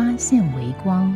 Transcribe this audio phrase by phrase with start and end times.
[0.00, 1.14] 发现微光。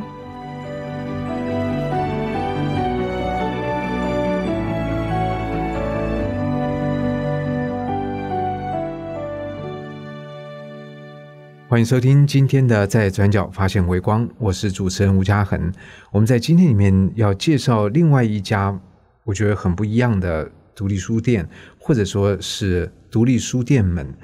[11.66, 15.73] 欢迎收听今天的《在转角发现微光》，我是主持人吴嘉恒。
[16.12, 18.79] 我们在今天里面要介绍另外一家
[19.24, 21.48] 我觉得很不一样的独立书店，
[21.79, 24.15] 或者说是独立书店们。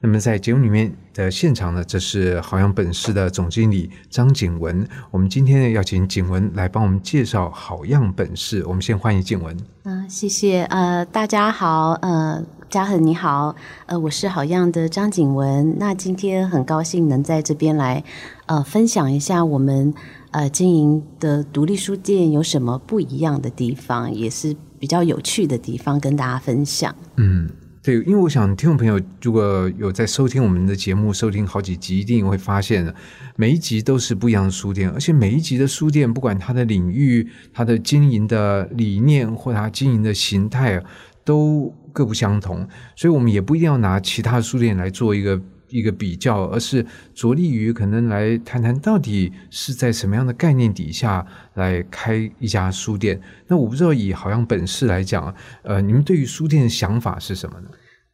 [0.00, 4.86] 那么在节目里面的现场呢，这是好样本市的总经理张景文。
[5.10, 8.64] 我们今天呢要请景文来帮我们介绍好样本市。
[8.64, 9.56] 我们先欢迎景文。
[9.82, 10.62] 嗯、谢谢。
[10.66, 12.40] 呃，大家好，呃，
[12.70, 15.76] 嘉恒你好，呃，我是好样的张景文。
[15.80, 18.04] 那今天很高兴能在这边来，
[18.46, 19.92] 呃，分享一下我们
[20.30, 26.94] 呃经营的独立书店有什么不一样的地方，也是比较有趣的地方，跟大家分享。
[27.16, 27.50] 嗯，
[27.88, 32.94] 对，因为我想听众朋友如果有在收听我们的节目，收听好几集，一定会发现
[33.34, 40.84] 每一集都是不一样的书店，而且每一集的书店，不管它的领域、它的经营的理念或它经营的形态，
[41.24, 42.68] 都各不相同。
[42.94, 53.18] 所以，我们也不一定要拿其他书店来做一个一个比较，而是着力于可能来谈谈到底是在什么样的概念底下来开一家书店。
[53.46, 57.68] 那我不知道以好像本市来讲，呃，你们对于书店的想法是什么呢？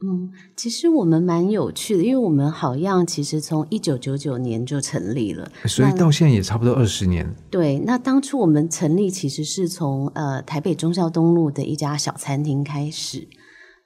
[0.07, 7.35] 嗯，其实我们蛮有趣的，因为我们好样其实从一九九九年就成立了，所以到现在也差不多二十年。
[7.49, 13.27] 对，那当初我们成立其实是从呃台北中孝东路的一家小餐厅开始。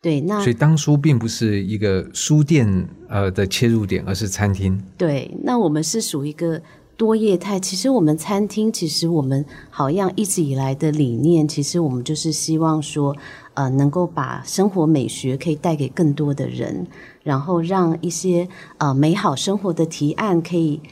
[0.01, 4.81] 对，那所以当初并不是一个书店呃的切入点，而是餐厅。
[4.97, 6.61] 对，那我们是属于一个
[6.99, 7.59] 多业态。
[7.59, 13.17] 其实我们餐厅，其实我们好像一直以来的理念，其实我们就是希望说，
[13.55, 16.87] 呃，能够把生活美学可以带给更多的人，
[17.23, 20.83] 然后让一些呃美好生活的提案可以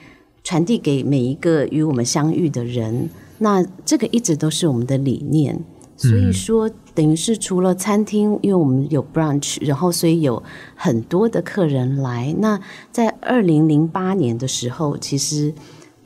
[0.45, 3.11] 传递给每一个与我们相遇的人。
[3.39, 5.63] 那这个一直都是我们的理念。
[5.99, 10.43] 所以说，等于是除了餐厅，因为我们有 brunch，然后所以有
[10.75, 12.37] 很多的客人来。
[12.39, 12.61] 那
[12.93, 15.55] 在二零零八年的时候，其实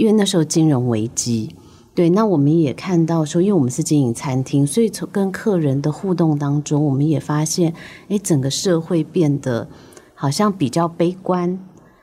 [0.01, 1.55] 因为那时候金融危机，
[1.95, 7.75] 对，那我们也看到说，因为我们是经营餐厅，所以从跟客人的互动当中，我们也发现，
[8.09, 9.69] 哎，整个社会变得
[10.15, 11.59] 好像比较悲观。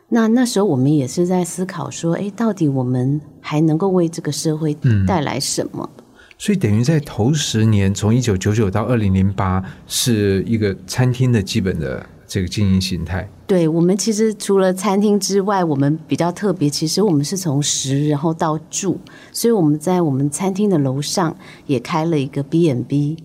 [0.10, 4.78] 那那时候我们也是在思考说，哎，到底我们还能够为这个社会
[5.08, 5.90] 带来什么？
[6.38, 13.28] 所以等于在头十年，从一九九九到二零零八，是一个餐厅的基本的这个经营形态。
[13.48, 19.00] 对我们其实除了餐厅之外，我们比较特别，其实我们是从食然后到住，
[19.32, 21.34] 所以我们在我们餐厅的楼上
[21.66, 23.18] 也开了一个 B n B。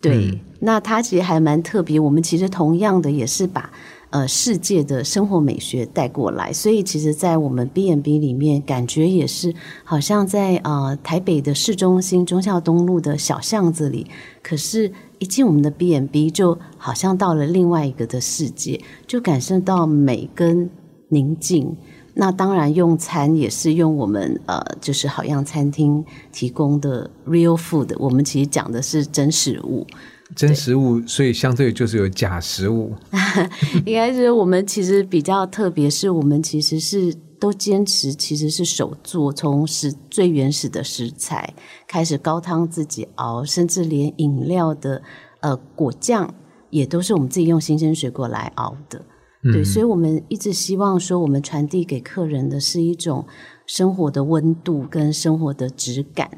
[0.00, 2.00] 对，嗯那它其实还蛮特别。
[2.00, 3.70] 我们其实同样的也是把
[4.10, 14.06] 呃世界的生活美学带过来，所以其实，在我们 B n B 里面，感觉也是好像在呃台北的市中心忠孝东路的小巷子里，
[14.42, 14.92] 可是。
[15.20, 20.68] 一进我们的 B n B，就好像到了另外一个的世界，就感受到美跟
[21.10, 21.76] 宁静。
[22.14, 27.94] 那当然，用餐也是用我们呃，就是好样餐厅提供的 real food。
[27.98, 29.86] 我们其实讲的是真食物，
[30.34, 32.92] 真食物，所以相对就是有假食物。
[33.86, 41.54] 应该是我们其实比较特别，是我们其实是都坚持其实是手做，从食最原始的食材
[41.88, 45.02] 开始高汤自己熬，甚至连饮料的
[45.40, 46.32] 呃果酱
[46.68, 49.02] 也都是我们自己用新鲜水果来熬的。
[49.42, 53.24] 对，所以我们一直希望说，我们传递给客人的是一种
[53.66, 56.30] 生活的温度跟生活的质感。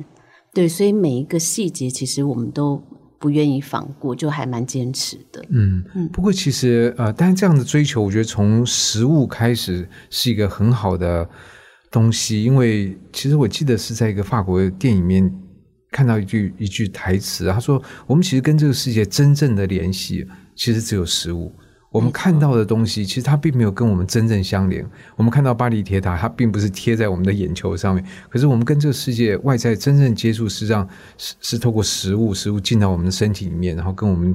[0.55, 2.81] 对，所以每一个细节其实我们都
[3.23, 5.41] 不愿意放过，就还蛮坚持的。
[5.51, 11.29] 嗯，不过其实呃，但是这样的追求，我觉得从食物开始是一个很好的
[11.89, 15.33] 东西，因为其实我记得是在一个法国电影里面
[15.93, 20.27] 看到一句一句台词，他说：“我们其实跟这个世界真正的联系，
[20.57, 21.55] 其实只有食物。”
[21.93, 24.85] 我们看到的东西，其实它并没有跟我们真正相连。
[25.15, 34.35] 我们看到巴黎铁塔，它并不是贴在我们的眼球上面，可是我们跟这个世界外在真正接触，实际上是是透过食物，食物进到我们的身体里面，然后跟我们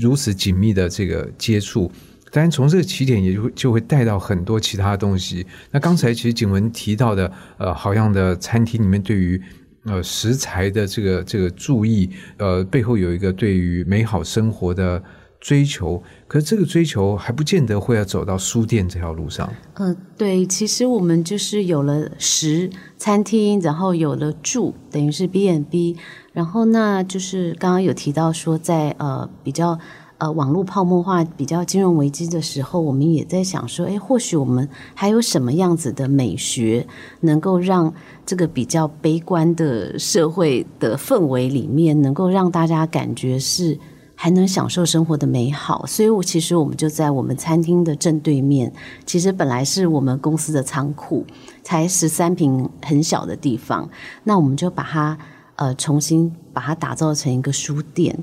[0.00, 1.90] 如此紧密的这个接触。
[2.32, 5.46] 当然从这个起点也就会就会带到很多其他的东西。
[5.70, 9.40] 那刚才其实景文提到的，呃，好样的餐厅里面对于
[9.84, 15.00] 呃食材的这个这个注意，呃，背后有一个对于美好生活的。
[15.40, 19.50] 追求，可是这个追求还不见得会要走到书店这条路上。
[19.74, 25.96] 嗯，对，其实我们就是有了食餐厅，然后有了住，等于是 B and B，
[26.34, 29.78] 然后那就是刚刚有提到说，在呃比较
[30.18, 36.86] 呃网络泡沫化、比较金融危机的时候，我们也在想说，哎，或许我们还有什么样子的美学，
[37.20, 37.94] 能够让
[38.26, 43.78] 这个比较悲观的社会的氛围里面，能够让大家感觉是。
[44.22, 48.70] 还能享受生活的美好，所以，我其实我们就在我们餐厅的正对面。
[49.06, 51.24] 其实本来是我们公司的仓库，
[51.62, 53.88] 才十三平很小的地方，
[54.24, 55.16] 那我们就把它
[55.56, 58.14] 呃重新把它打造成一个书店。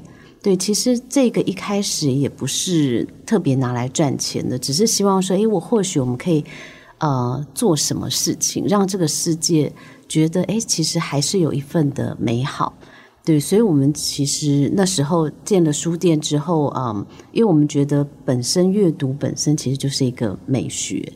[0.44, 6.45] 对，其实这个一开始也不是特别拿来赚钱的，只是希望说，诶，我或许我们可以
[7.00, 9.73] 呃做什么事情，让这个世界
[10.07, 12.71] 觉得，诶，其实还是有一份的美好。
[13.27, 21.12] 对，所以，我们其实那时候建了书店之后，嗯，因为我们觉得本身阅读本身其实就是一个美学，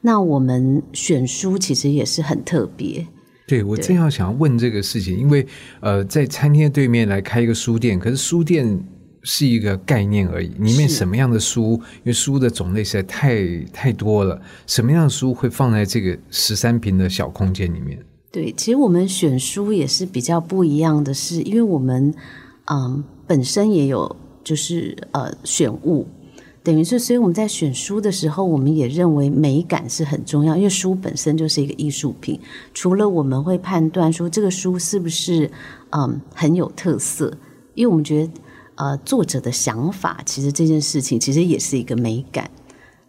[0.00, 3.06] 那我们选书其实也是很特别。
[3.46, 5.46] 对，我正要想要问这个事情，因为
[5.78, 8.76] 呃，在餐厅对面来开一个书店，可是书店
[9.22, 17.96] 是一个概念而已，里面什么样的书，因为书的种类实在太太多了，什么样的书会放在这个十三平的小空间里面？
[18.34, 22.12] 对，其实我们选书也是比较不一样的是，因为我们
[22.64, 26.04] 嗯本身也有就是呃选物，
[26.64, 32.40] 等于是，所以我们在选书的时候，我们也认为美感是很重要，因为书本身就是一个艺术品。
[32.74, 35.48] 除了我们会判断说这个书是不是
[35.90, 37.32] 嗯很有特色，
[37.74, 38.32] 因为我们觉得
[38.74, 42.50] 呃作者的想法，其实这件事情其实也是一个美感。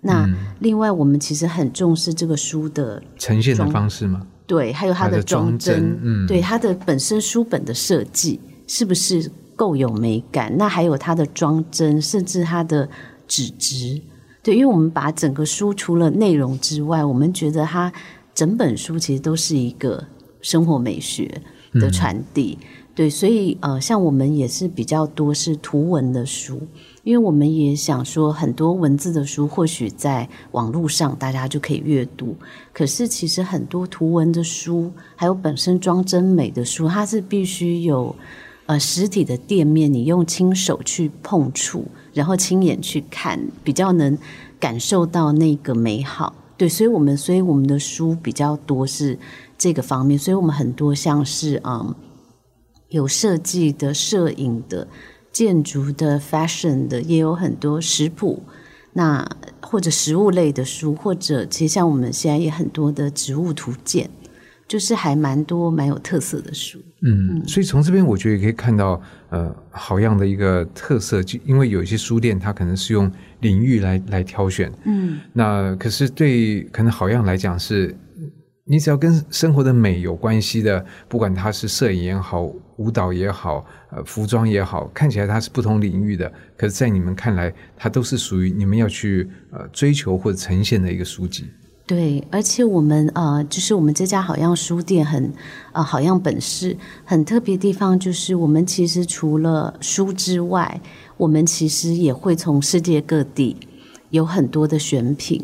[0.01, 0.29] 那
[0.59, 4.21] 另外，我们其实很重视这个书的呈现的方式吗？
[4.47, 10.55] 对，还有它的装帧，嗯，对它的本身书本的设计是不是够有美感？
[10.57, 12.87] 那还有它的装帧，甚至它的
[13.27, 13.99] 纸质，
[14.43, 17.91] 对，因为我们把整个书除了内容之外，我们觉得它
[18.33, 20.05] 整本书其实都是一个
[20.41, 21.41] 生活美学
[21.73, 22.57] 的传递。
[22.93, 26.61] 对，所以呃，像我们也是比较多是图文的书。
[27.05, 32.35] 因为我们也想说，很多文字的书或许在网络上大家就可以阅读，
[32.73, 38.15] 可是其实很多图文的书，还有本身装帧美的书，它是必须有
[38.65, 44.17] 呃实体的店面，你用亲手去碰触，然后亲眼去看，比较能
[44.59, 46.33] 感受到那个美好。
[46.57, 49.19] 对，所以我们所以我们的书比较多是
[49.59, 51.93] 这个方面，所以我们很多像是嗯
[52.89, 54.87] 有设计的、摄影的。
[55.35, 58.41] 建筑的、fashion 的，也有很多食谱，
[58.93, 59.27] 那
[59.59, 64.09] 或者食物类的书，或者其实像我们现在也很多的植物图鉴，
[64.65, 66.79] 就是还蛮多蛮有特色的书。
[67.01, 73.11] 嗯，所以从这边我觉得也可以看到，呃，好样的一个特色，就因为有一些书店它可能是用
[73.41, 77.93] 领域来来挑选，嗯，那可是对可能好样来讲是。
[78.67, 91.45] 你只要跟生活的美有关系的，不管它是摄影也好、舞蹈也好、呃服装也好，看起来它是不同领域的，可是，在你们看来，它都是属于你们要去呃追求或者呈现的一个书籍。
[91.85, 95.31] 对，而且我们呃，就是我们这家好像书店很
[95.71, 100.81] 呃好像本市很特别地方，就是我们其实除了书之外，
[101.17, 103.55] 我们其实也会从世界各地
[104.09, 105.39] 有很多的选品，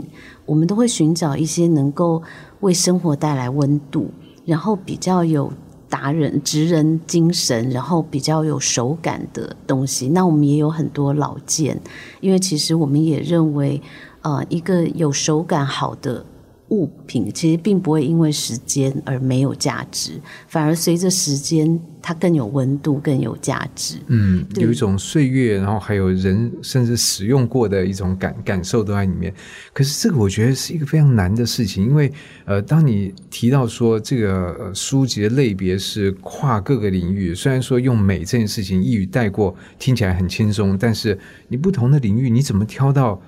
[0.47, 2.23] 我们都会寻找一些能够。
[2.61, 4.09] 为生活带来温度，
[4.45, 5.51] 然后比较有
[5.89, 10.07] 达人、职人精神，然后比较有手感的东西。
[10.09, 11.79] 那我们也有很多老件，
[12.21, 13.81] 因为其实我们也认为，
[14.21, 16.25] 呃，一个有手感好的。
[16.71, 20.13] 物品其实并不会因为时间而没有价值，
[20.47, 23.97] 反而随着时间，它更有温度，更有价值。
[24.07, 29.33] 嗯，有一种岁月，然后还有人甚至使用过的一种感感受都在里面。
[29.73, 32.09] 可是这个我觉得是一个非常难的事情，因为
[32.45, 43.21] 呃，当你提到说这个书籍的类别是跨各个领域，虽然说用美这件事情一语带过，听起来很轻松，但是你不同的领域，你怎么挑到？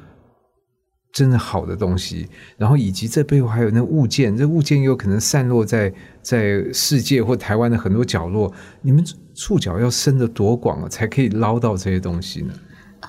[1.13, 2.27] 真的好的东西，
[2.58, 5.93] 然后以及这背后还有那物件，这物件又可能散落在
[6.24, 8.51] 在世界或台湾的很多角落。
[8.82, 9.05] 你们
[9.36, 12.53] 触角要伸得多广啊，才可以捞到这些东西呢？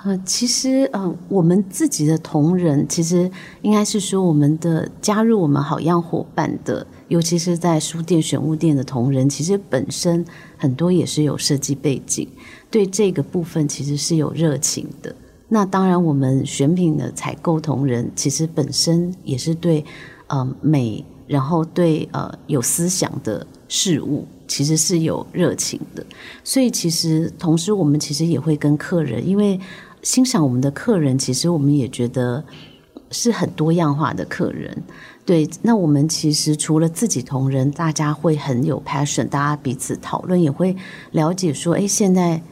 [0.05, 3.31] 呃，其实呃，我们自己的同仁，其实
[3.63, 10.23] 应该是说，我们的加入我们好样伙伴的，尤其是在书店选物店的同仁，其实本身
[10.59, 12.29] 很多也是有设计背景，
[12.71, 15.15] 对这个部分其实是有热情的。
[15.49, 19.85] 那当然，我们选品的采购同仁其实本身也是对
[20.27, 26.05] 呃美，然后对呃有思想的事物，其实是有热情的。
[26.43, 29.61] 所以其实同时，我们其实也会跟客人，因为
[30.03, 32.43] 欣赏我们的客人，其实我们也觉得
[33.11, 34.83] 是很多样化的客人。
[35.27, 40.75] 对，那我们其实除了自己同仁，大家会很有 passion，大家彼此讨论，也会
[41.13, 42.43] 了解说，哎，现在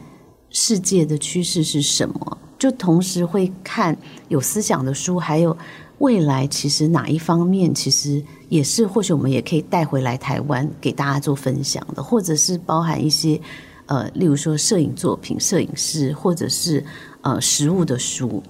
[0.51, 2.39] 世界的趋势是什么？
[2.63, 3.97] 就同时会看
[4.29, 5.57] 有思想的书，还有
[5.99, 13.41] 未来其实哪一方面，其实也是或许我们也可以带回来台湾给大家做分享的，或者是包含一些
[13.87, 16.85] 呃，例如说摄影作品、摄影师，或者是
[17.23, 18.41] 呃实物的书。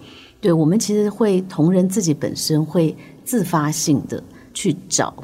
[0.42, 2.94] 对我们其实会同仁自己本身会。
[3.24, 4.20] 自发性的
[4.52, 5.14] 去找，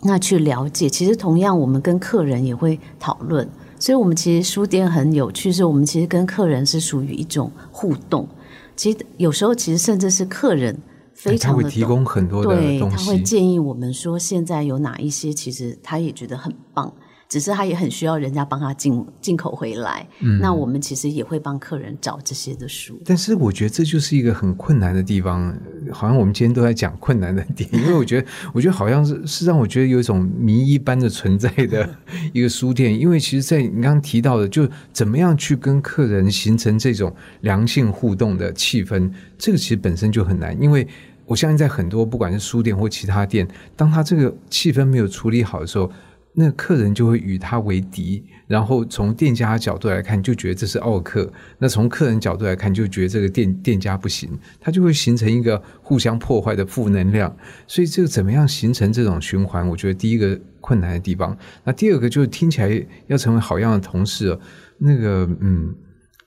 [0.00, 0.90] 那去了解。
[0.90, 3.48] 其实同样，我们跟客人也会讨论。
[3.80, 8.28] 所以，我们其实书店很有趣，是我们其实跟客人是属于一种互动。
[8.76, 10.78] 其实有时候，其实甚至是客人
[11.14, 16.92] 非常的提供很多的东西，他会建议我们说，现在有哪一些，其实他也觉得很棒。
[17.28, 20.04] 只是他也很需要人家帮他进进口回来，
[20.40, 23.00] 那我们其实也会帮客人找这些的书。
[23.04, 25.56] 但是我觉得这就是一个很困难的地方，
[25.92, 31.88] 好像我们今天都在讲困难的点， 因为我觉得，我觉得好像是是让我觉得有一种谜一般的存在的
[32.32, 40.86] 一个书店，因为其实，在你刚刚提到的，就怎么样去跟客人形成这种良性互动的气氛，这个其实本身就很难，因为
[41.26, 45.90] 我相信在很多不管是书店或其他店，当他这个气氛没有处理好的时候。
[46.32, 51.24] 那客人就会与他为敌，然后从店家角度来看，就觉得这是奥客；
[51.58, 57.34] 那从客人角度来看，就觉得这个店店家不行，他就会形成一个互相破坏的负能量。
[57.66, 59.68] 所以，这个怎么样形成这种循环？
[59.68, 64.38] 我觉得第一个困难的地方，那第二个就是听起来要成为好样的同事，
[64.78, 65.74] 那个嗯，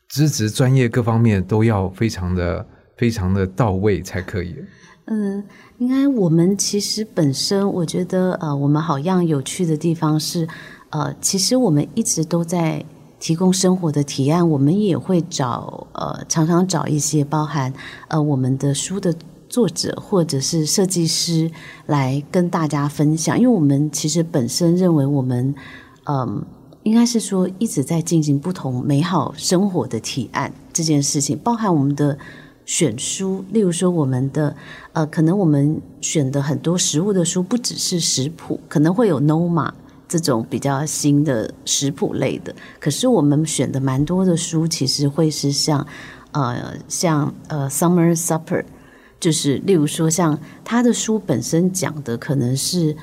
[0.10, 2.68] 资质、专业各方面都要非常的、
[2.98, 4.56] 非常的到位才可以。
[5.06, 5.44] 嗯，
[5.84, 10.48] 应该我们其实本身，我觉得呃，我们好样有趣的地方是，
[10.92, 12.82] 呃，其实我们一直都在
[13.20, 17.74] 提供生活的提案，我们也会找呃，常常找一些包含
[18.08, 19.14] 呃我们的书的
[19.50, 21.52] 作者或者是设计师
[21.88, 25.54] 来跟大家分享，因为我们其实本身认为我们
[26.06, 26.46] 嗯，
[26.84, 32.18] 应该是说一直在进行不同美好生活的提案这件事情，包含我们的。
[32.66, 34.56] 选书，例如说我们的
[34.94, 39.70] 呃，可能我们选的很多食物的书，不只是食谱，可能会有 Noma
[40.08, 42.56] 这种比较新的食谱类的。
[42.80, 45.86] 可是我们选的蛮多的书，其实会是像
[46.32, 48.64] 呃像呃 Summer Supper，
[49.20, 52.96] 就是例如说像他的书本身讲的可能是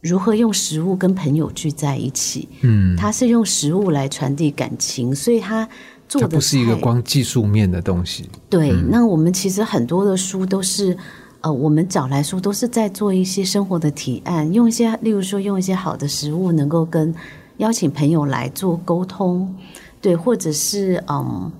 [0.00, 5.68] 如何用食物跟朋友聚在一起，嗯，他是用食物来传递感情，所以他。
[6.08, 8.28] 它不是一个光技术面的东西。
[8.48, 10.96] 对，那我们其实很多的书都是，
[11.40, 17.14] 呃，我们找来书都是在做一些生活的提案，用一些，例如说用一些好的食物，能够跟
[17.58, 19.54] 邀请朋友来做沟通，
[20.00, 21.50] 对，或者是嗯，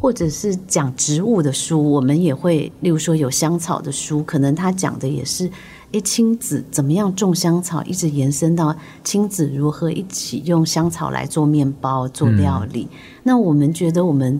[0.00, 5.50] 或者是讲植物的书，我们也会，例如说有香草的书，可能他讲的也是。
[5.96, 12.86] 诶，亲子怎么样种香草，一直延伸到亲子如何一起用香草来做面包、做料理。
[13.22, 14.38] 那我们觉得，我们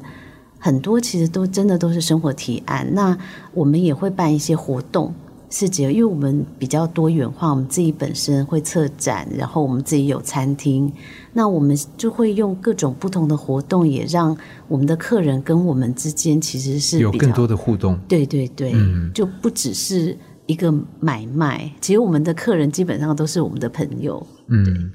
[0.58, 2.86] 很多其实都真的都是生活提案。
[2.92, 3.16] 那
[3.54, 5.14] 我们也会办一些活动，
[5.48, 10.92] 是节，因为我们比较多元化，我们自己本身会策展，然后我们自己有餐厅，
[11.32, 14.36] 那我们就会用各种不同的活动，也让
[14.68, 17.98] 我们的客人跟我们之间其实是有更多的互动。
[18.06, 18.74] 对对对，
[19.14, 20.14] 就不只是。
[20.46, 24.26] 一个买卖，其实我们的客人基本上都是我们的朋友。
[24.48, 24.90] 嗯，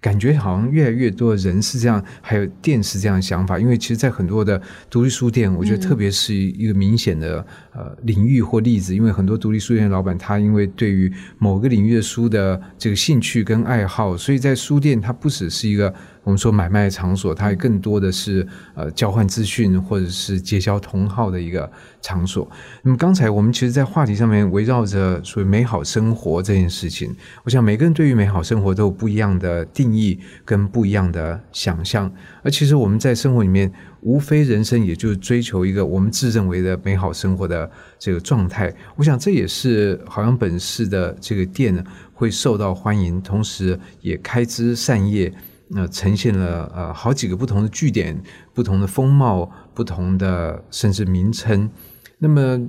[0.00, 3.58] 感觉好像越来越多的人是这样，还有店是这样的想法。
[3.58, 7.44] 因为其实，在很多的独立书店，我觉得特别是一个明显的
[7.74, 15.92] 呃领域或例子，因为很多独立书店老板他因为对于某个领域的书的这个兴趣跟爱好，所以在书店它不只是一个。
[16.24, 22.48] 我们说买卖场所，它更多的是呃交换资讯或者是结交同好的一个场所。
[22.82, 27.14] 那么刚才我们其实，在话题上面围绕着所谓美好生活这件事情，
[27.44, 32.12] 我想每个人对于美好生活都有不一样的定义跟不一样的想象。
[32.42, 38.72] 而其实我们在生活里面，无非人生也就是追求一个我们自认为的美好生活的这个状态。
[38.96, 45.32] 我想这也是好像本市的这个店呢会受到欢迎，同时也开枝散叶。
[45.74, 48.20] 那呈现了呃好几个不同的据点、
[48.52, 51.68] 不同的风貌、不同的甚至名称。
[52.18, 52.60] 那么，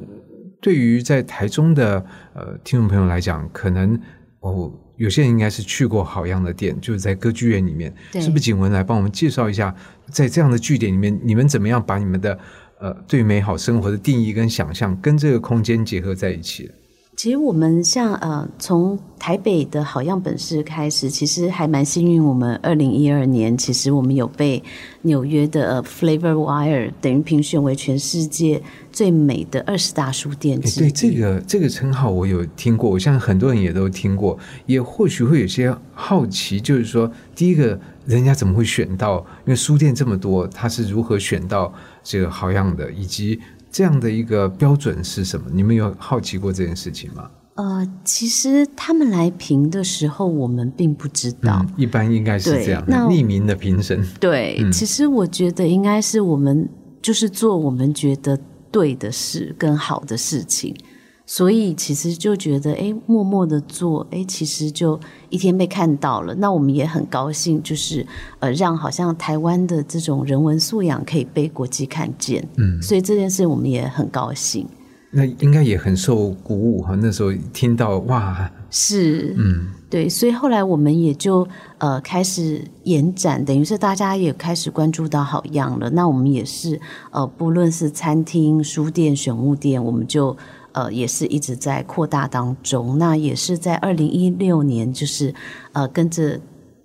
[0.61, 3.99] 对于在台中的呃听众朋友来讲，可能
[4.39, 7.93] 哦有些人应该是去过好样的店，就是在歌剧院里面。
[8.13, 9.75] 是不是景文来帮我们介绍一下，
[10.09, 12.39] 在这样的据点里面，你们怎么样把你们的
[12.79, 16.71] 呃对美好生活的定义跟想象，跟这个空间结合在一起。
[17.15, 22.21] 其实我们像呃，从台北的好样本市开始，其实还蛮幸运。
[22.21, 24.61] 我们二零一二年，其实我们有被
[25.03, 39.19] 纽约的 Flavor Wire 等于评选为全世界最美的二十大书店之对这个这个称号，我有听过，我相信很多人也都听过，也或许会有些好奇，就是说，第一个人家怎么会选到？
[39.45, 43.39] 因为书店这么多，他是如何选到这个好样的，以及。
[43.73, 45.47] 这样的一个标准是什么？
[45.51, 47.29] 你们有好奇过这件事情吗？
[47.55, 51.65] 呃，其实他们来评的时候，我们并不知道。
[51.75, 54.03] 一般应该是这样，匿名的评审。
[54.19, 56.69] 对，其实我觉得应该是我们
[57.01, 58.39] 就是做我们觉得
[58.71, 60.75] 对的事跟好的事情。
[61.25, 64.99] 所以其实就觉得，哎，默默的做，哎，其实就
[65.29, 66.35] 一天被看到了。
[66.35, 68.05] 那我们也很高兴，就是
[68.39, 72.45] 呃，让好像台湾的这种人文素养可以被国际看见。
[72.57, 74.67] 嗯，所以这件事我们也很高兴。
[75.09, 76.93] 那应该也很受鼓舞哈。
[76.95, 80.09] 那时候听到哇，是，嗯，对。
[80.09, 85.89] 所以后来我们也就呃开始延展，等于是大家也开始关注到好样了。
[85.91, 86.77] 那我们也是
[87.11, 90.35] 呃，不论是餐厅、书店、选物店，我们就。
[90.73, 92.97] 呃，也是一直在扩大当中。
[92.97, 95.33] 那也是在二零一六年，就是
[95.71, 96.39] 呃，跟着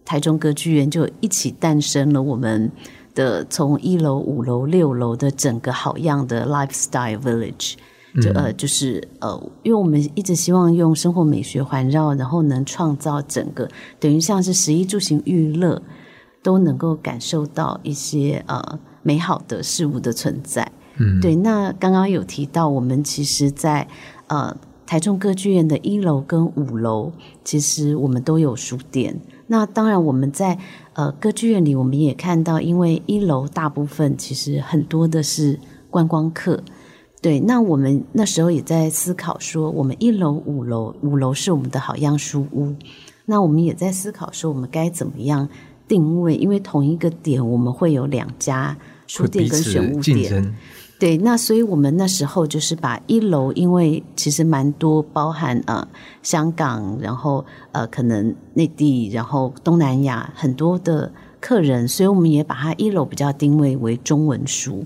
[0.04, 2.70] 台中歌剧院就一起诞生了我们
[3.14, 7.74] 的从一楼、五楼、六楼的整个好样的 lifestyle village。
[8.22, 13.68] 就呃，就是呃，因为我们一直希望用生活美学环绕，然后能创造整个
[14.00, 15.80] 等于像是食衣住行娱乐
[16.42, 20.72] 都能够感受到一些呃美好的事物的存在。
[20.98, 23.88] 嗯，对，那刚刚有提到，我们其实，在
[24.26, 27.12] 呃台中歌剧院的一楼跟五楼，
[27.44, 29.20] 其实我们都有书店。
[29.46, 30.58] 那当然，我们在
[30.92, 35.58] 呃歌剧院里，我们也看到，因为一楼大部分其实很多的是
[35.90, 36.62] 观光客。
[37.20, 42.74] 对，那我们那时候也在思考说，我们一楼、五楼，五楼是我们的好样书屋。
[43.26, 45.48] 那我们也在思考说，我们该怎么样
[45.88, 46.36] 定位？
[46.36, 50.54] 因为同一个点，我们会有两家书店跟选物店。
[50.98, 55.86] 对，那所以我们那时候就是把一楼，因为其实蛮多包含呃
[56.24, 64.84] 香港，然后呃可能内地，然后东南亚很多的客人，所以我们也把它一楼比较定位为中文书。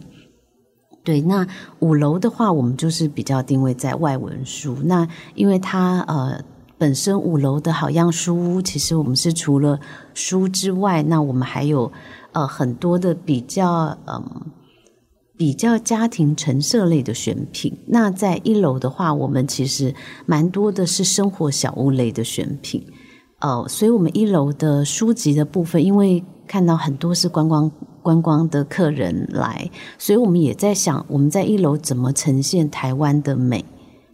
[1.03, 1.47] 对，那
[1.79, 4.77] 五楼的话，我们就是比较定位在外文书。
[4.85, 6.39] 那因为它呃
[6.77, 9.81] 本身五楼的好样书屋，其实我们是除了
[10.13, 11.91] 书之外，那我们还有
[12.33, 14.23] 呃很多的比较嗯。
[15.43, 19.93] 比较家庭陈设类的选品，那在一楼的话，我们其实
[20.25, 22.81] 蛮多的是生活小物类的选品，
[23.41, 27.69] 呃，所以我们一楼的书籍的部分，因为看到很多是观光
[28.05, 33.65] 观光的客人来，所以我们也在想，我们在一楼怎么呈现台湾的美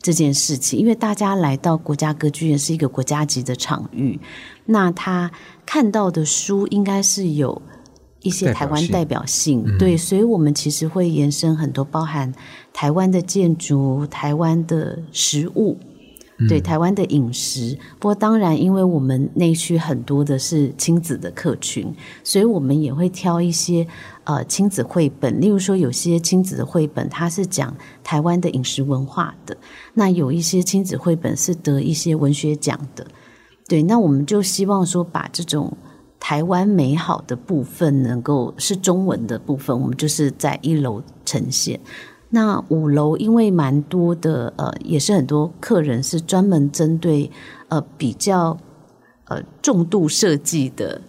[0.01, 4.19] 这件事情，因为大家来到国家歌剧院是一个国家级的场域，
[4.65, 5.31] 那他
[5.67, 7.61] 看到的书应该是有。
[8.21, 12.35] 一些台湾代表性，对，所以我们其实会延伸很多，包含
[12.73, 15.79] 台湾的建筑、台湾的食物，
[16.49, 17.79] 对，台湾的饮食。
[18.01, 23.87] 不过当然，因为我们内区很多的是亲子的客群，所以我们也会挑一些
[24.25, 25.41] 呃亲子绘本。
[25.41, 29.57] 例如说，有些亲子的绘本它是讲台湾的饮食文化的，
[29.95, 33.07] 那有一些亲子绘本是得一些文学奖的。
[33.69, 35.73] 对，那我们就希望说把这种。
[36.21, 41.79] 台湾美好的部分能够是中文的部分，我们就是在一楼呈现。
[42.31, 47.31] 那五楼因为蛮多的，呃，也是很多客人是专门针对
[47.69, 48.59] 呃比较
[49.29, 51.01] 呃重度设计的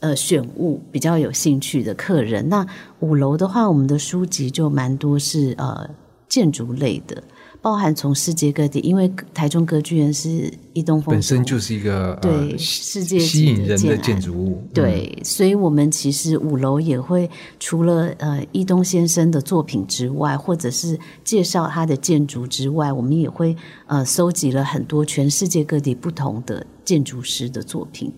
[0.00, 2.46] 呃选物比较有兴趣的客人。
[2.48, 2.66] 那
[3.00, 5.88] 五楼的话，我们的书籍就蛮多是呃
[6.28, 7.22] 建筑类的。
[7.62, 28.12] 包含从世界各地，因为台中歌剧院是一栋本身就是一个对世界吸引人的建筑物，对，所以我们其实五楼也会除了呃伊东先生的作品之外，或者是介绍他的建筑之外，我们也会呃搜集了很多全世界各地不同的建筑师的作品。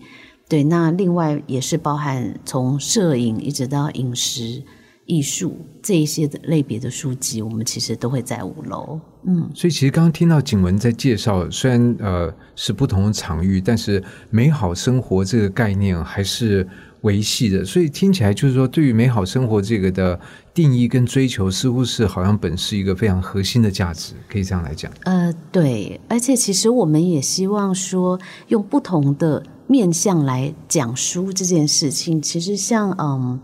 [0.49, 4.63] 对，那另外也是包含从摄影一直到饮食。
[5.05, 8.99] 艺术这一些的类别的书籍，我们其实都会在五楼。
[9.27, 16.67] 嗯，所以其实刚刚听到景文在介绍，虽然呃是不同的场域，但是美好生活这个概念还是
[17.01, 17.63] 维系的。
[17.63, 20.19] 所以听起来就是说，对于美好生活这个的
[20.53, 24.91] 定义跟追求，似乎是好像本是一个非常核心的价值，可以这样来讲。
[25.03, 33.39] 呃，对，而且其实我们也希望说，用不同的面向来讲书这件事情，其实像嗯。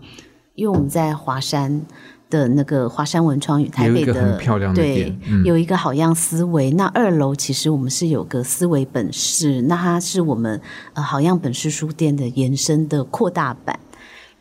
[0.54, 1.82] 因为我们在华山
[2.28, 4.38] 的那个华山文创与台北的
[4.74, 6.70] 对，嗯有一个好样思维。
[6.72, 10.60] 那二楼其实我们是有个思维本市，那它是我们
[10.94, 13.78] 呃好样本市书店的延伸的扩大版。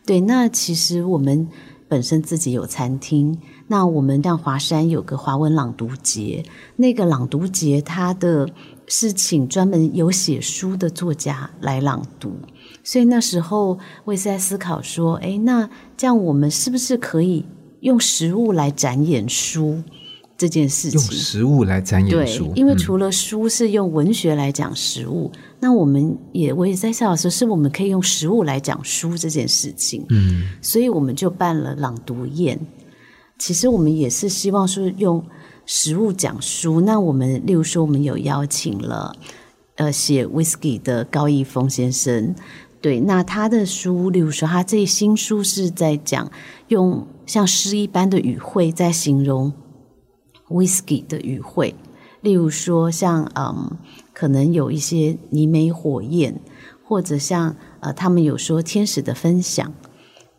[0.05, 1.47] 对，那其实我们
[1.87, 3.37] 本身自己有餐厅，
[3.71, 6.43] 那我们让华山有个华文朗读节，
[6.75, 8.45] 那个朗读节它的
[8.85, 12.33] 是请专门有写书的作家来朗读。
[12.83, 17.45] 所以那时候我也是在思考说，哎，那这样我们是不是可以
[17.79, 19.81] 用实物来展演书
[20.37, 20.99] 这件事情？
[20.99, 25.31] 用实物来展演对书，，因为嗯除了书是用文学来讲食物，
[25.61, 30.05] 那我们也我也在想说，是我们可以用食物来讲书这件事情。
[30.09, 32.59] 嗯所以我们就办了朗读宴。
[33.41, 35.25] 其实我们也是希望说用
[35.65, 36.79] 实物讲书。
[36.81, 39.15] 那我们例如说，我们有邀请了
[39.77, 42.35] 呃写 whisky 的高义峰先生。
[42.81, 46.31] 对，那他的书，例如说，他这新书是在讲
[46.67, 49.51] 用像诗一般的语汇在形容
[50.47, 51.73] whisky 的语汇，
[52.21, 53.75] 例如说像嗯，
[54.13, 56.39] 可能有一些泥煤火焰，
[56.83, 59.73] 或者像呃，他们有说天使的分享。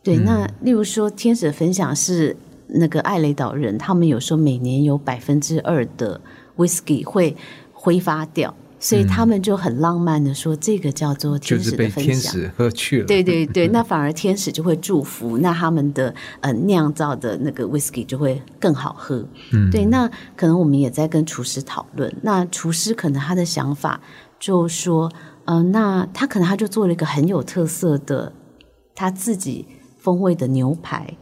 [0.05, 2.37] 对，那例如说天使的分享是
[2.75, 6.21] 那个艾雷岛人，他们有说每年有百分之二的
[6.57, 7.37] whisky 会
[7.73, 12.15] 挥发掉，所以他们就很浪漫的说，这个叫做天使就是被的分享。
[12.15, 13.07] 天使喝去了。
[13.07, 19.25] 对对 对，那反而天使就会祝福，那他们的呃酿造的那个 whisky 就会更好喝。
[19.53, 24.01] 嗯对，那可能我们也在跟厨师讨论，那厨师可能他的想法
[24.41, 25.11] 就说，
[25.45, 28.33] 呃，那他可能他就做了一个很有特色的
[28.95, 29.67] 他自己
[29.99, 31.17] 风味的牛排。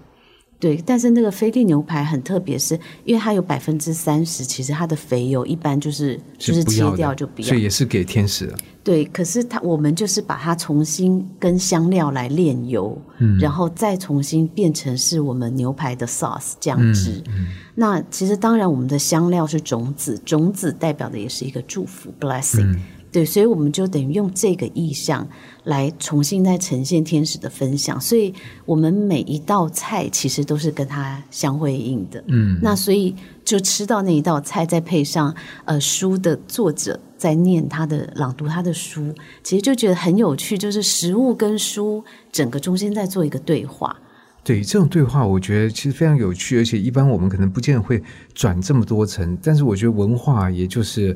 [0.60, 8.54] 对，但是那个菲力牛排很特别，是因为它有百分之三十，其实它的肥油一般就是就是切掉就不要所以，也是给天使的。
[8.84, 17.22] 对，可是它我们就是把它重新跟香料来炼油，嗯然后再重新变成是我们牛排的 sauce 酱汁。
[17.28, 22.76] 嗯那其实当然我们的香料是种子，种子代表的也是一个祝福 blessing。
[23.10, 25.26] 嗯对，所以我们就等于用这个意象
[25.64, 28.32] 来重新再呈现天使的分享，所以
[28.64, 32.22] 我们每一道菜其实都是跟它相辉映的。
[32.28, 43.96] 嗯，那所以就吃到那一道菜，再配上呃书的作者在念他的朗读他的书，其实就觉得很有趣，就是食物跟书整个中间在做一个对话。
[44.42, 51.14] 对这种对话，我觉得其实非常有趣，而且一般我们可能不见得会转这么多层，但是我觉得文化也就是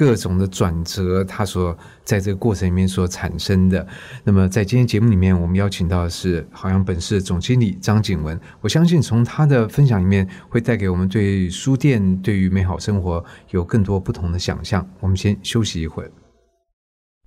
[0.00, 3.86] 各种的转折，它所在这个过程里面所产生的。
[4.24, 14.88] 那么在今天节目里面，我们邀请到的是好像本市总经理张景文，我相信从他的分享里面会带给我们对书店、对于美好生活有更多不同的想象。
[15.00, 16.10] 我们先休息一会。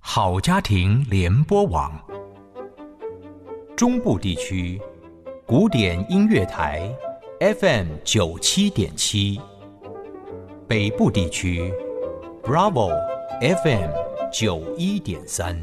[0.00, 1.92] 好家庭联播网，
[3.76, 4.80] 中部地区
[5.46, 6.92] 古典音乐台
[7.38, 9.40] FM 九七点七，
[10.66, 11.72] 北部地区
[12.46, 12.90] Bravo
[13.40, 13.88] FM
[14.30, 15.56] 九一点三。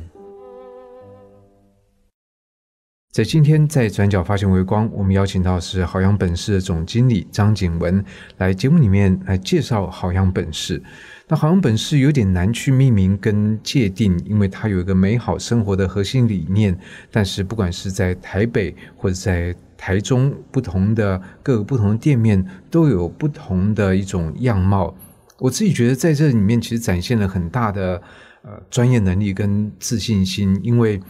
[3.12, 8.04] 在今天在转角发现微光，我们邀请到是好样本市的总经理张景文
[8.38, 10.82] 来节目里面来介绍好样本市。
[11.28, 16.76] 那好像本市有点难去命名跟界定，因为它有一个美好生活的核心理念。
[17.12, 24.96] 但是不管是在台北或者在台中，不同的各个不同的店面都有不同的一种样貌。
[25.42, 28.00] 我自己觉得在这里面其实展现了很大的
[28.44, 31.02] 呃专业能力跟自信心，因为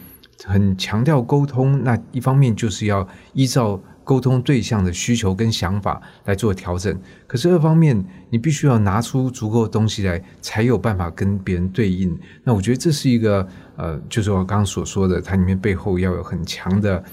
[0.46, 1.84] 很强调沟通。
[1.84, 12.18] 那一方面就是要依照沟通对象的需求跟想法来做调整，可是二方面你必须要拿出足够的东西来，才有办法跟别人对应。
[12.46, 17.04] 那我觉得这是一个呃，就是我刚刚所说的，它里面背后要有很强的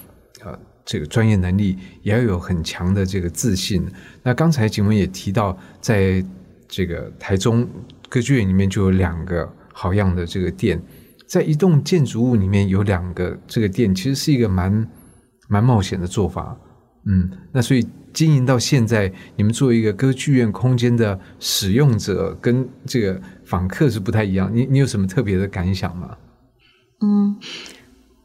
[0.45, 3.85] 呃这个专业能力，也要有很强的这个自信。
[4.23, 6.25] 那刚才景文也提到，在
[6.69, 7.67] 这个台中
[8.09, 10.81] 歌剧院里面就有两个好样的这个店，
[11.27, 14.89] 在一栋建筑物里面有两个这个店，其实是一个蛮
[15.49, 16.57] 蛮冒险的做法。
[17.07, 24.51] 嗯，那所以经营到现在，你们作为一个歌剧院空间的使用者，跟这个访客是不太一样。
[24.55, 26.17] 你你有什么特别的感想吗？
[27.01, 27.37] 嗯，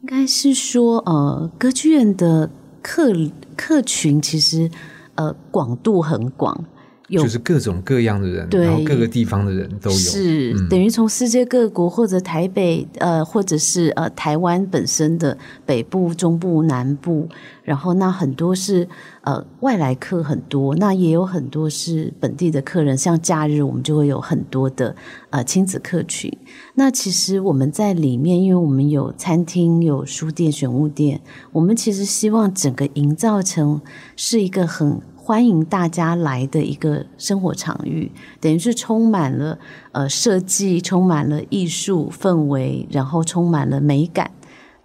[0.02, 2.52] 应该是说，呃，歌剧院的
[2.82, 3.14] 客
[3.56, 4.70] 客群其实
[5.16, 6.66] 呃广度很广，
[7.08, 7.24] 有。
[7.24, 8.66] 就是各种各样的人，对。
[8.66, 10.70] 然后各个地方的人都有，是、嗯。
[10.70, 17.28] 等于从世界各国或者台北呃，或者是呃台湾本身的北部、中部、南部，
[17.64, 18.88] 然后那很多是
[19.22, 24.96] 呃外来客很多，那也有很多是本地的客人，像假日我们就会有很多的
[25.30, 26.32] 呃亲子客群。
[26.76, 33.82] 那其实我们在里面，因为我们有餐厅、有书店、选物店，我们其实希望整个营造成
[34.16, 39.58] 是一个很欢迎大家来的一个生活场域，等于是充满了
[39.94, 44.32] 呃设计，充满了艺术氛围，然后充满了美感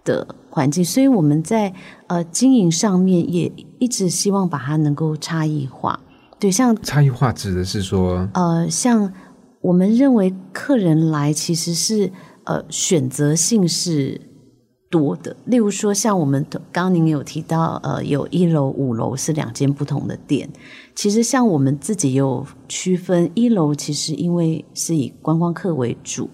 [0.05, 0.83] 的环境。
[0.85, 1.73] 所以我们在
[2.07, 5.99] 呃经营上面也一直希望把它能够差异化。
[6.39, 9.11] 对，像差异化指的是说，呃，像
[9.59, 12.13] 我们认为客人来其实是
[12.45, 14.21] 呃选择性是
[14.89, 20.49] 多的，例如说像我们刚刚您有提到，呃，有一楼、五楼是两间不同的店。
[20.95, 26.29] 其实像我们自己有区分，一楼其实因为是以观光客为主，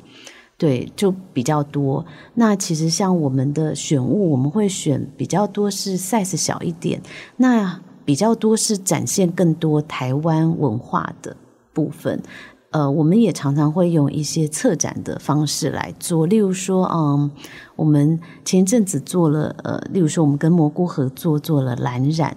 [0.57, 2.05] 对，就比较多。
[2.33, 7.01] 那其实像我们的选物，我们会选比较多是 size 小一点，
[7.37, 11.35] 那比较多是展现更多台湾文化的
[11.73, 12.21] 部分。
[12.75, 17.31] 呃，我们也常常会用一些策展的方式来做，例如说，嗯，
[17.77, 22.35] 我们前阵子做了，呃，例如说，我们跟蘑菇合作做了蓝染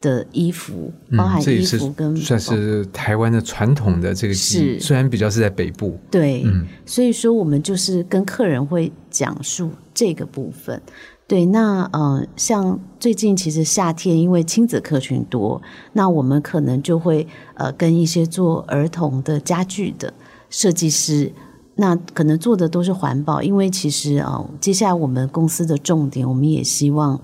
[0.00, 10.82] 的衣服，包含衣服跟算是台湾的传统的这个是，虽然比较是在北部，对，嗯，所以说我们就是跟客人会讲述这个部分。
[11.30, 15.62] 对，那呃，像最近其实夏天，因为亲子客群多，
[15.92, 20.12] 那我们可能就会呃跟一些做儿童的家具的
[20.48, 21.30] 设计师，
[21.76, 27.20] 那可能做的都是环保，因为其实啊，接下来我们公司的重点，我们也希望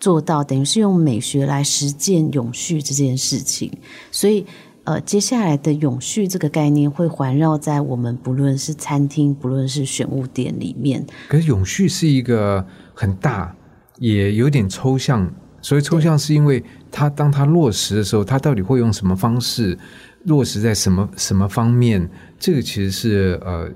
[0.00, 3.70] 做到，等于是用美学来实践永续这件事情，
[4.10, 4.44] 所以
[4.82, 11.06] 呃，接下来的永续这个概念会环绕在我们不论是餐厅，不论是选物店里面。
[11.28, 12.66] 可是永续是一个。
[12.94, 13.54] 很大，
[13.98, 15.30] 也有点抽象。
[15.60, 19.78] 所以抽象是因为它当它落实的时候，它到底会用什么方式
[20.24, 22.08] 落实在什么什么方面？
[22.38, 23.68] 这个其实是呃，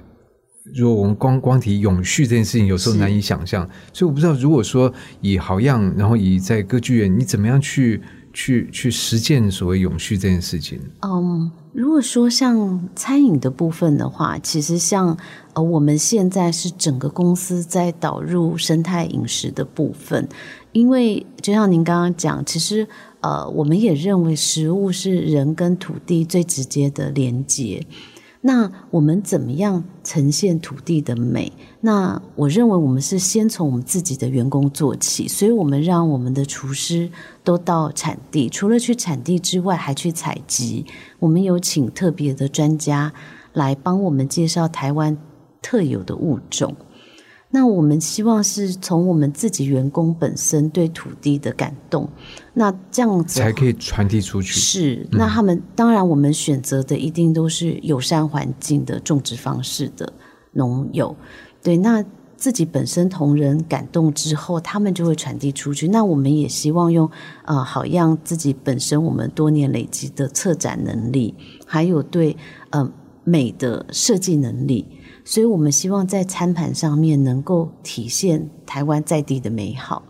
[0.75, 3.69] 如果我们光光提永续这件事情，有时候难以想象。
[3.93, 8.01] 所以我不知道，如果说以好样，然后以在歌剧院，你怎么样去？
[8.33, 10.81] 去去实践所谓永续这件事情。
[11.03, 15.17] 嗯，如果说像餐饮的部分的话，其实像
[15.55, 20.29] 呃，我们现在是整个公司在导入生态饮食的部分，
[20.73, 22.87] 因为就像您刚刚讲，其实
[23.21, 27.85] 呃，我们也认为食物是人跟土地最直接的连接。
[28.41, 31.53] 那我们怎么样呈现土地的美？
[31.81, 37.11] 那我认为我们是先从我们自己的员工做起，所以我们让我们的厨师
[37.43, 40.87] 都到产地，除了去产地之外，还去采集。
[41.19, 43.13] 我们有请特别的专家
[43.53, 45.19] 来帮我们介绍台湾
[45.61, 46.77] 特有的物种。
[47.51, 52.07] 那我们希望是从我们自己员工本身对土地的感动，
[52.53, 54.53] 那这样子才可以传递出去。
[54.53, 60.13] 是，那他们当然我们选择的一定都是友善环境的种植方式的
[60.53, 61.17] 农友。
[61.63, 62.05] 对，那
[62.37, 65.89] 自己本身同仁感动之后，他们就会传递出去。
[65.89, 67.11] 那我们也希望用
[67.47, 71.35] 呃，好让自己本身我们多年累积的策展能力，
[71.67, 72.37] 还有对
[72.71, 72.93] 呃
[73.25, 74.87] 美的设计能力。
[75.29, 80.03] 所以我们希望在餐盘上面能够体现台湾在地的美好。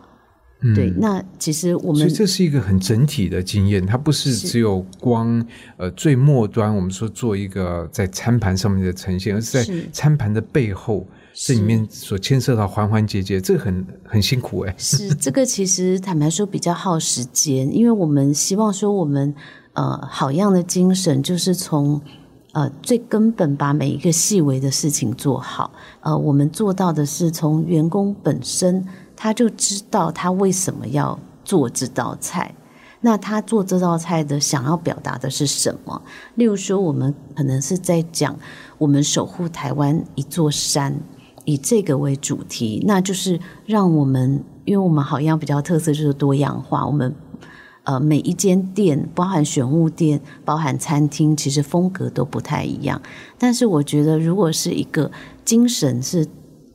[0.77, 5.45] 对，那其实我们所以这是一个很整体的经验，它不是只有光
[5.77, 11.05] 呃最末端我们说做一个在餐盘上面的呈现，而是在餐盘的背后
[11.35, 14.75] 这里面所牵涉到环环节节，这个很很辛苦哎。
[14.79, 19.35] 是这个其实坦白说比较耗时间，因为我们希望说我们
[19.73, 22.01] 呃好样的精神就是从。
[22.53, 25.71] 呃，最根本把每一个细微的事情做好。
[26.01, 28.85] 呃，我们做到的是从员工本身
[29.15, 32.55] 他就知道他为什么要做这道菜，
[33.03, 36.01] 那他做这道菜的想要表达的是什么？
[36.37, 38.35] 例如说，我们可能是在讲
[38.79, 40.99] 我们守护台湾一座山，
[41.45, 47.15] 以这个为主题，那就是让我们，因为我们好像比较特色就是多样化，我们。
[47.89, 53.01] 呃，每一间店，包含选物店，包含餐厅，其实风格都不太一样。
[53.39, 55.11] 但是我觉得，如果是一个
[55.43, 56.29] 精神是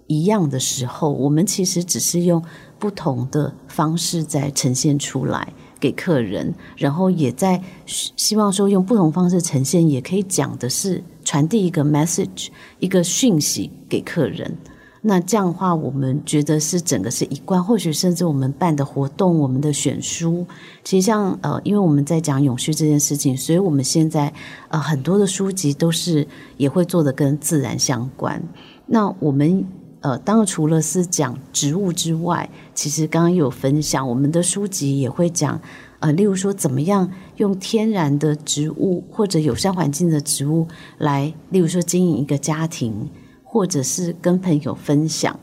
[0.07, 2.43] 一样的时候，我们其实只是用
[2.79, 12.47] 不同的方式在呈现出来给客人，然后也在希望说用不同方式呈现，也可以讲的是传递一个 message，
[12.79, 14.57] 一个讯息给客人。
[15.05, 20.47] 那这样的话，我们觉得是整个是一贯，或许甚至我们办的活动，我们的选书，
[20.81, 24.31] 其实像呃，因为我们在讲永续这件事情，所以我们现在
[24.69, 28.41] 呃很多的书籍都是也会做的跟自然相关。
[28.85, 29.65] 那我们
[29.99, 35.59] 呃，当然除了是讲植物之外，其实刚刚有分享，我们的书籍也会讲
[35.99, 40.65] 呃，例如说怎么样用天然的植物或者友善环境的植物
[40.97, 43.09] 来，例如说经营一个家庭。
[43.53, 45.39] 或者是跟朋友分享，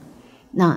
[0.51, 0.77] 那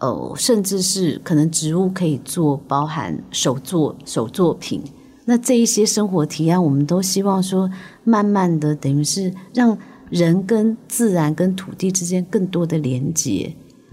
[0.00, 4.82] 呃，甚至是可能植物可以做包含手作手作品，
[5.24, 7.70] 那这一些生活提案，我们都希望说，
[8.04, 9.78] 慢慢的等于是让
[10.10, 13.50] 人跟自然跟土地之间更多的连接。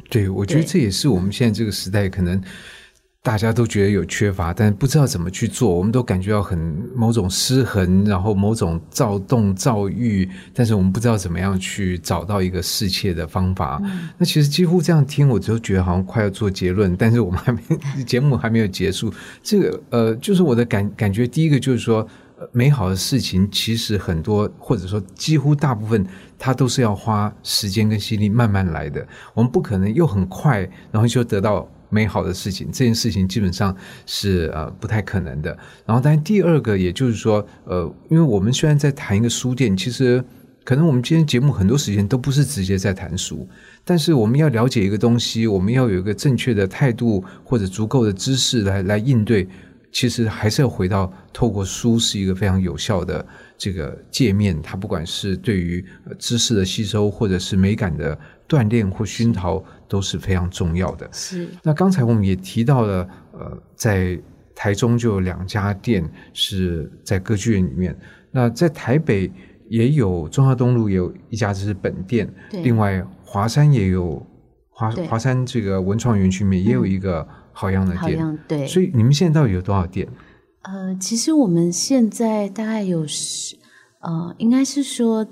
[0.10, 2.42] 对，我觉得这也是我们现在这个时代可能
[3.24, 5.76] 大家都觉得有缺乏，但不知道怎么去做。
[5.76, 6.58] 我们都感觉到很
[6.96, 13.80] 某种失衡，然后某种躁动、躁郁，但是我们不知道怎么样去找到一个适切的方法。
[14.18, 17.62] 那其实几乎这样听，我就觉得好像快要做结论，但是我们还没
[18.08, 19.14] 节目还没有结束。
[19.44, 22.08] 这个呃，就是我的感感觉，第一个就是说。
[22.40, 26.04] 呃美好的事情其实很多，或者说几乎大部分，
[26.40, 29.08] 它都是要花时间跟心力慢慢来的。
[29.36, 32.70] 我们不可能又很快，然后就得到美好的事情。
[32.72, 33.76] 这件事情基本上
[34.08, 35.56] 是呃不太可能的。
[35.86, 40.24] 然后，但第二个，也就是说，呃，因为我们虽然在谈一个书店，其实
[40.64, 43.48] 可能我们今天节目很多时间都不是直接在谈书，
[43.86, 49.48] 但是我们要了解一个东西，我们要有一个正确的态度或者足够的知识来来应对。
[49.94, 53.28] 其实还是要回到透过书是一个非常有效的
[53.58, 55.84] 这个界面，它不管是对于
[56.18, 58.18] 知识的吸收，或者是美感的
[58.52, 61.08] 锻炼或熏陶，都是非常重要的。
[61.14, 64.20] 是那刚才我们也提到了，呃，在
[64.54, 67.98] 台中就有两家店是在歌剧院里面，
[68.30, 69.32] 那在台北
[69.70, 74.22] 也有中华东路也有一家，这是本店，另外华山也有
[74.70, 78.68] 华对华山这个文创园区里面也有一个好样的好店，像对。
[78.68, 80.06] 所以你们现在到底有多少店？
[80.64, 83.56] 呃，其实我们现在大概有十，
[84.02, 85.26] 呃，应该是说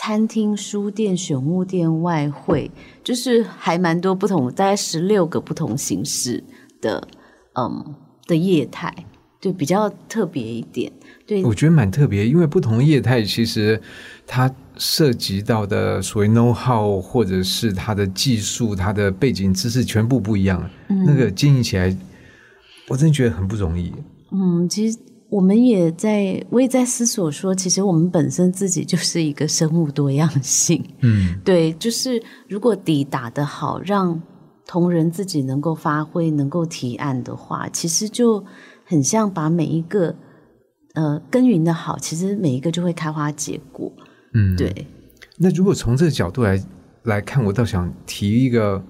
[0.00, 2.70] 餐厅、书店、选物店、外汇，
[3.02, 6.40] 就是还蛮多不同，大概十六个不同形式
[6.80, 7.08] 的，
[7.56, 8.94] 嗯，的业态，
[9.40, 10.92] 就比较特别一点。
[11.26, 13.82] 对，我觉得蛮特别，因为不同的业态其实
[14.24, 21.94] 它涉及到的所谓 know how 或者是它的技术、它的背景知识全部不一样，那个经营起来，
[22.86, 23.92] 我真的觉得很不容易。
[24.30, 24.96] 嗯，其实
[25.30, 30.82] 我们也在，我也在思索说，其实我们本身自己就是一个生物多样性。
[31.02, 34.20] 嗯，对，就是如果底打得好，让
[34.66, 38.42] 同仁自己能够发挥、能够提案的话，其实就
[38.84, 40.14] 很像把每一个
[40.94, 43.92] 呃耕耘的好，其实每一个就会开花结果。
[44.32, 44.56] 嗯，。
[44.56, 44.86] 对，
[45.36, 46.62] 那如果从这个角度来
[47.02, 48.82] 来看，我倒想提一个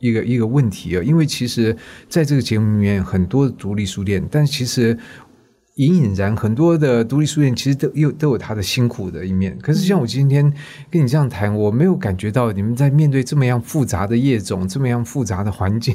[0.00, 1.74] 一个一个问题啊，因为其实
[2.10, 4.96] 在这个节目里面，很多独立书店，但其实
[5.78, 9.56] 隐隐然很多的独立书店其实都有都有它的辛苦的一面。
[9.62, 10.52] 可是像我今天
[10.90, 15.94] 跟你这样谈，我没有感觉到你们在面对这么样复杂的业种、这么样复杂的环境，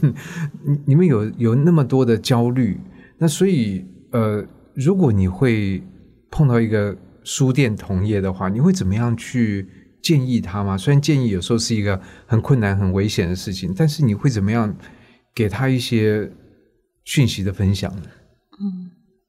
[0.66, 2.80] 你你们有有那么多的焦虑。
[3.18, 5.84] 那所以呃，如果你会
[6.32, 9.68] 碰到一个书店同业的话，你会怎么样去
[10.02, 10.78] 建议他吗？
[10.78, 14.74] 虽然建议有时候是一个很困难、很危险的事情，但是你会怎么样
[15.36, 16.32] 给他一些
[17.04, 18.04] 讯息的分享呢？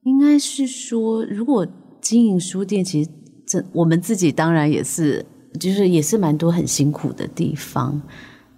[0.05, 1.67] 应该是说，如果
[2.01, 3.11] 经营书店，其实
[3.47, 5.25] 这我们自己当然也是，
[5.59, 8.01] 就是也是蛮多很辛苦的地方。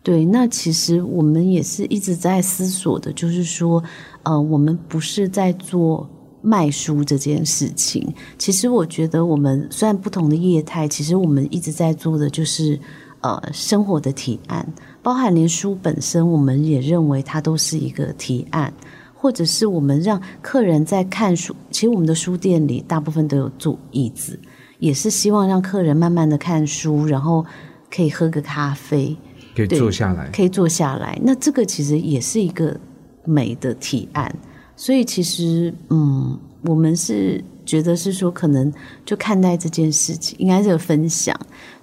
[0.02, 3.82] 对，那其实我们也是一直在思索的，就是说，
[4.24, 6.08] 呃，我们不是在做
[6.42, 8.06] 卖书这件事情。
[8.38, 12.78] 其实我觉得，我们虽然不同的业态，其实我们一直在做的就是
[13.20, 14.66] 呃生活的提案，
[15.02, 18.72] 包含连书本身，我们也认为它都是一个提案。
[19.18, 24.38] 或者是我们让客人在看书，其实我们的书店里大部分都有坐椅子，
[24.78, 27.44] 也是希望让客人慢慢的看书，然后
[27.90, 29.16] 可以喝个咖啡，
[29.56, 30.30] 可以坐下来。
[30.30, 31.18] 可以坐下来。
[31.24, 32.78] 那这个其实也是一个
[33.24, 34.32] 美的提案，
[34.76, 38.72] 所以其实嗯，我们是觉得是说，可能
[39.04, 41.34] 就看待这件事情，应该是有分享。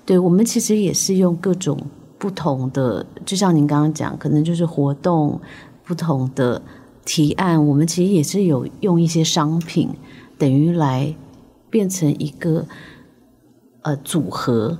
[0.05, 1.77] 对我们其实也是用各种
[2.19, 5.41] 不同的，就像您刚刚讲，可能就是活动
[5.83, 6.61] 不同的。
[7.05, 9.89] 提案，我们其实也是有用一些商品，
[10.37, 11.13] 等于来
[11.69, 12.65] 变成一个
[13.81, 14.79] 呃组合，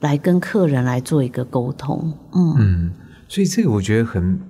[0.00, 2.16] 来跟客人来做一个沟通。
[2.32, 2.92] 嗯嗯，
[3.28, 4.40] 所以这个我觉得很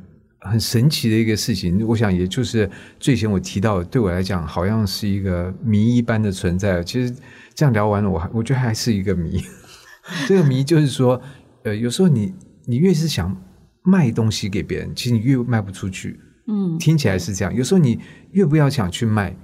[0.40, 1.86] 很神奇的一个事情。
[1.86, 6.84] 我想，也就是最前我提到，对我来讲，好像是一个谜一般的存在。
[6.84, 7.14] 其实
[7.54, 9.42] 这样聊完了，我还我觉得还是一个谜。
[10.28, 11.20] 这个谜就是说，
[11.62, 12.34] 呃，有时候你
[12.66, 13.34] 你越是想
[13.82, 16.20] 卖东西给别人，其实你越卖不出去。
[16.46, 17.54] 嗯，听起来是这样。
[17.54, 17.98] 有时候你
[18.32, 19.34] 越不要想去卖，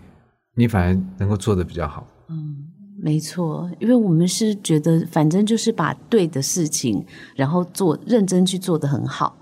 [0.55, 2.07] 你反而能够做得比较好。
[2.29, 2.67] 嗯
[3.03, 7.03] 没错，因为我们是觉得，反正就是把对的事情，
[7.35, 9.39] 然后做认真去做的很好。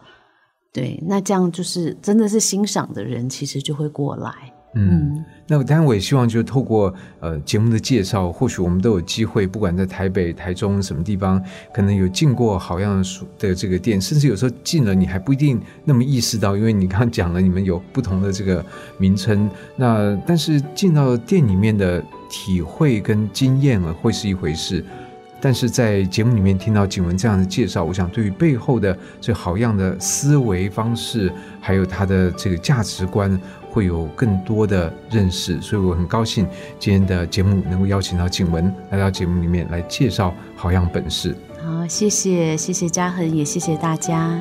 [0.72, 4.32] 对，那这样就是真的是欣赏的人，其实就会过来。
[4.74, 11.42] 嗯，那当然我也希望，就是透过呃节目的介绍，或许我们都有机会，不管在台北、台中什么地方，
[11.72, 18.64] 可能有进过好样书的这个店，甚至有时候进了，你还不一定那么意识到，因为你刚刚讲了，你们有不同的这个
[18.98, 19.50] 名称。
[19.74, 24.84] 那但是进到店里面的体会跟经验啊，会是一回事。
[25.40, 33.40] 但是在节目里面听到景文这样的介绍，我想对于背后的这好样的思维方式，还有他的这个价值观，
[33.78, 35.60] 会有更多的认识。
[35.60, 36.44] 所以我很高兴
[36.80, 41.32] 今天的节目能够邀请到景文来到节目里面来介绍好样本事。
[41.62, 44.36] 好，谢谢谢谢嘉恒，也谢谢大家。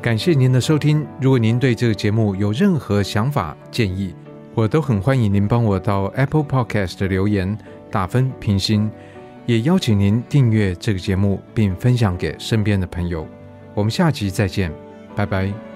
[0.00, 1.04] 感谢您的收听。
[1.20, 4.14] 如果您对这个节目有任何想法建议，
[4.58, 7.56] 我都很欢迎您帮我到 Apple Podcast 的留言
[7.92, 8.90] 打分评星，
[9.46, 13.24] 也邀请您订阅这个节目并分享给身边的朋友。
[13.72, 14.72] 我们下集再见，
[15.14, 15.67] 拜拜。